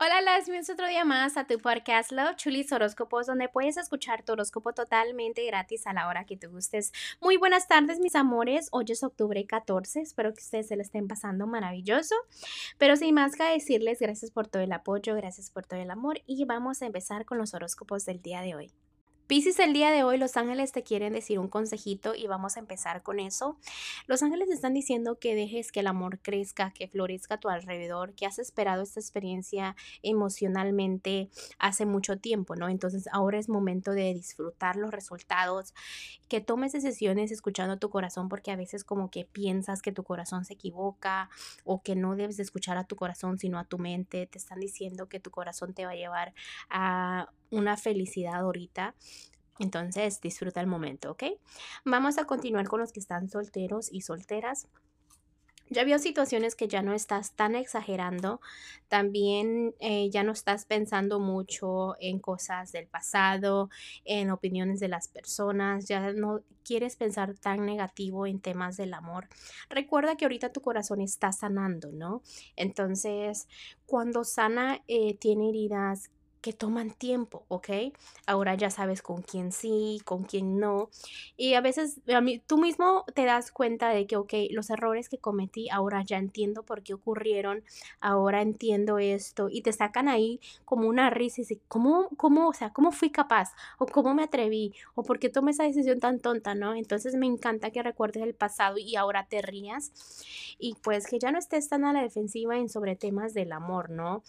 [0.00, 4.22] Hola, las bienvenidos otro día más a tu podcast Love Chulis Horóscopos, donde puedes escuchar
[4.22, 6.92] tu horóscopo totalmente gratis a la hora que te gustes.
[7.20, 8.68] Muy buenas tardes, mis amores.
[8.70, 10.02] Hoy es octubre 14.
[10.02, 12.14] Espero que ustedes se lo estén pasando maravilloso.
[12.78, 16.20] Pero sin más que decirles, gracias por todo el apoyo, gracias por todo el amor
[16.26, 18.72] y vamos a empezar con los horóscopos del día de hoy.
[19.28, 22.60] Piscis, el día de hoy los ángeles te quieren decir un consejito y vamos a
[22.60, 23.58] empezar con eso.
[24.06, 28.14] Los ángeles están diciendo que dejes que el amor crezca, que florezca a tu alrededor,
[28.14, 31.28] que has esperado esta experiencia emocionalmente
[31.58, 32.70] hace mucho tiempo, ¿no?
[32.70, 35.74] Entonces ahora es momento de disfrutar los resultados,
[36.30, 40.46] que tomes decisiones escuchando tu corazón porque a veces como que piensas que tu corazón
[40.46, 41.28] se equivoca
[41.64, 44.26] o que no debes de escuchar a tu corazón sino a tu mente.
[44.26, 46.32] Te están diciendo que tu corazón te va a llevar
[46.70, 48.94] a una felicidad ahorita.
[49.58, 51.24] Entonces disfruta el momento, ¿ok?
[51.84, 54.68] Vamos a continuar con los que están solteros y solteras.
[55.70, 58.40] Ya vio situaciones que ya no estás tan exagerando,
[58.88, 63.68] también eh, ya no estás pensando mucho en cosas del pasado,
[64.06, 69.28] en opiniones de las personas, ya no quieres pensar tan negativo en temas del amor.
[69.68, 72.22] Recuerda que ahorita tu corazón está sanando, ¿no?
[72.56, 73.46] Entonces,
[73.84, 77.68] cuando sana, eh, tiene heridas que toman tiempo, ¿ok?
[78.26, 80.90] Ahora ya sabes con quién sí, con quién no.
[81.36, 85.08] Y a veces a mí, tú mismo te das cuenta de que, ok, los errores
[85.08, 87.64] que cometí, ahora ya entiendo por qué ocurrieron,
[88.00, 89.48] ahora entiendo esto.
[89.50, 93.10] Y te sacan ahí como una risa y dices, ¿cómo, cómo, o sea, cómo fui
[93.10, 93.52] capaz?
[93.78, 94.74] ¿O cómo me atreví?
[94.94, 96.74] ¿O por qué tomé esa decisión tan tonta, no?
[96.74, 99.92] Entonces me encanta que recuerdes el pasado y ahora te rías.
[100.58, 103.90] Y pues que ya no estés tan a la defensiva en sobre temas del amor,
[103.90, 104.22] ¿no?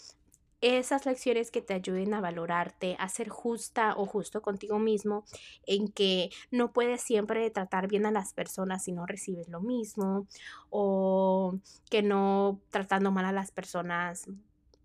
[0.61, 5.25] Esas lecciones que te ayuden a valorarte, a ser justa o justo contigo mismo,
[5.65, 10.27] en que no puedes siempre tratar bien a las personas si no recibes lo mismo,
[10.69, 11.57] o
[11.89, 14.27] que no tratando mal a las personas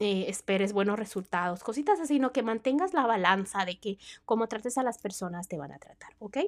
[0.01, 4.77] eh, esperes buenos resultados, cositas así, no que mantengas la balanza de que como trates
[4.77, 6.39] a las personas te van a tratar, ¿ok?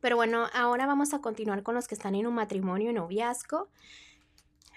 [0.00, 3.68] Pero bueno, ahora vamos a continuar con los que están en un matrimonio, noviazgo.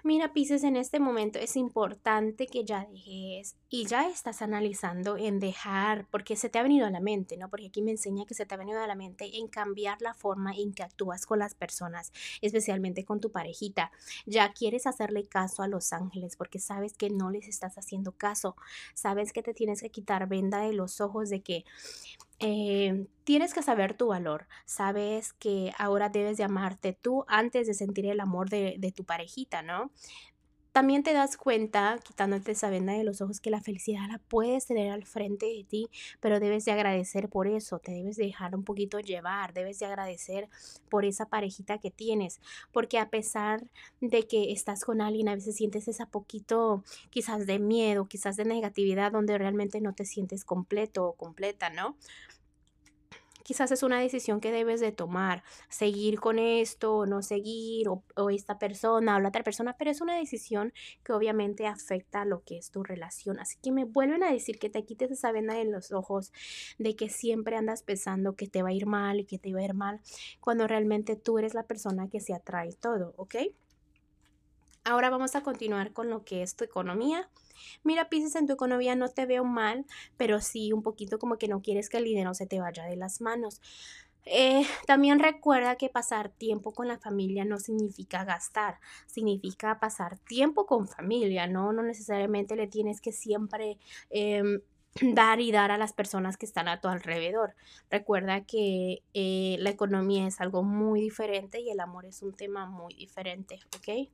[0.05, 5.39] Mira, Pisces, en este momento es importante que ya dejes y ya estás analizando en
[5.39, 7.49] dejar, porque se te ha venido a la mente, ¿no?
[7.49, 10.13] Porque aquí me enseña que se te ha venido a la mente en cambiar la
[10.13, 12.13] forma en que actúas con las personas,
[12.43, 13.91] especialmente con tu parejita.
[14.27, 18.55] Ya quieres hacerle caso a los ángeles porque sabes que no les estás haciendo caso.
[18.93, 21.65] Sabes que te tienes que quitar venda de los ojos de que
[22.39, 24.47] eh, tienes que saber tu valor.
[24.65, 29.05] Sabes que ahora debes de amarte tú antes de sentir el amor de, de tu
[29.05, 29.91] parejita, ¿no?
[30.75, 34.65] También te das cuenta, quitándote esa venda de los ojos, que la felicidad la puedes
[34.65, 35.87] tener al frente de ti,
[36.19, 39.85] pero debes de agradecer por eso, te debes de dejar un poquito llevar, debes de
[39.85, 40.49] agradecer
[40.89, 42.41] por esa parejita que tienes,
[42.73, 43.63] porque a pesar
[44.01, 48.43] de que estás con alguien, a veces sientes esa poquito quizás de miedo, quizás de
[48.43, 51.95] negatividad, donde realmente no te sientes completo o completa, ¿no?
[53.45, 58.01] Quizás es una decisión que debes de tomar, seguir con esto o no seguir, o,
[58.31, 60.73] esta persona o la otra persona, pero es una decisión
[61.03, 63.39] que obviamente afecta a lo que es tu relación.
[63.39, 66.33] Así que me vuelven a decir que te quites esa venda en los ojos
[66.79, 69.59] de que siempre andas pensando que te va a ir mal y que te va
[69.59, 70.01] a ir mal,
[70.39, 73.35] cuando realmente tú eres la persona que se atrae todo, ¿ok?
[74.87, 77.27] Ahora vamos a continuar con lo que es tu economía.
[77.83, 81.47] Mira, Pisces, en tu economía no te veo mal, pero sí un poquito como que
[81.47, 83.61] no quieres que el dinero se te vaya de las manos.
[84.25, 90.67] Eh, también recuerda que pasar tiempo con la familia no significa gastar, significa pasar tiempo
[90.67, 91.73] con familia, ¿no?
[91.73, 93.79] No necesariamente le tienes que siempre
[94.11, 94.61] em,
[95.15, 97.55] dar y dar a las personas que están a tu alrededor.
[97.89, 102.67] Recuerda que eh, la economía es algo muy diferente y el amor es un tema
[102.67, 104.11] muy diferente, ¿ok?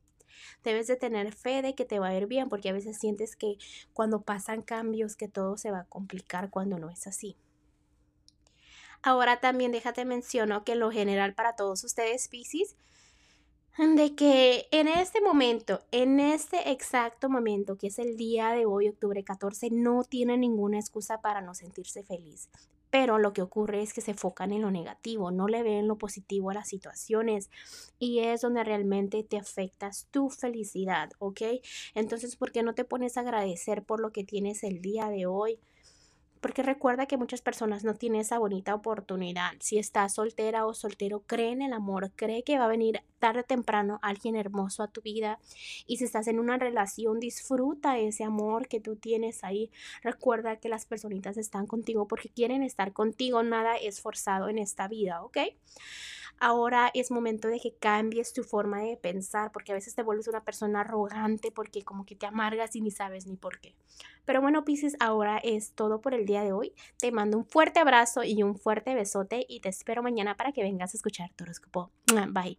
[0.63, 3.35] Debes de tener fe de que te va a ir bien porque a veces sientes
[3.35, 3.57] que
[3.93, 7.37] cuando pasan cambios que todo se va a complicar cuando no es así.
[9.03, 12.75] Ahora también déjate menciono que en lo general para todos ustedes, Pisces,
[13.77, 18.89] de que en este momento, en este exacto momento, que es el día de hoy,
[18.89, 22.49] octubre 14, no tiene ninguna excusa para no sentirse feliz
[22.91, 25.97] pero lo que ocurre es que se enfocan en lo negativo, no le ven lo
[25.97, 27.49] positivo a las situaciones
[27.99, 31.41] y es donde realmente te afectas tu felicidad, ¿ok?
[31.95, 35.25] Entonces, ¿por qué no te pones a agradecer por lo que tienes el día de
[35.25, 35.59] hoy?
[36.41, 39.53] Porque recuerda que muchas personas no tienen esa bonita oportunidad.
[39.59, 43.41] Si estás soltera o soltero, cree en el amor, cree que va a venir tarde
[43.41, 45.39] o temprano alguien hermoso a tu vida.
[45.87, 49.69] Y si estás en una relación, disfruta ese amor que tú tienes ahí.
[50.03, 53.43] Recuerda que las personitas están contigo porque quieren estar contigo.
[53.43, 55.37] Nada es forzado en esta vida, ¿ok?
[56.39, 60.27] Ahora es momento de que cambies tu forma de pensar, porque a veces te vuelves
[60.27, 63.75] una persona arrogante, porque como que te amargas y ni sabes ni por qué.
[64.25, 66.73] Pero bueno, Pisces, ahora es todo por el día de hoy.
[66.97, 70.63] Te mando un fuerte abrazo y un fuerte besote y te espero mañana para que
[70.63, 71.91] vengas a escuchar tu horóscopo.
[72.29, 72.57] Bye.